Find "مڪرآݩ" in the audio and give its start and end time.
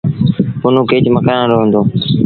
1.15-1.49